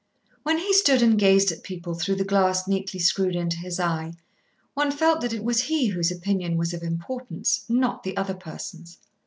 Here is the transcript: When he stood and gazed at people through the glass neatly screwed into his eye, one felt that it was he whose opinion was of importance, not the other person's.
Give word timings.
When 0.41 0.57
he 0.57 0.73
stood 0.73 1.03
and 1.03 1.15
gazed 1.15 1.51
at 1.51 1.61
people 1.61 1.93
through 1.93 2.15
the 2.15 2.25
glass 2.25 2.67
neatly 2.67 2.99
screwed 2.99 3.35
into 3.35 3.57
his 3.57 3.79
eye, 3.79 4.13
one 4.73 4.89
felt 4.89 5.21
that 5.21 5.31
it 5.31 5.43
was 5.43 5.61
he 5.65 5.89
whose 5.89 6.09
opinion 6.11 6.57
was 6.57 6.73
of 6.73 6.81
importance, 6.81 7.63
not 7.69 8.01
the 8.01 8.17
other 8.17 8.33
person's. 8.33 8.97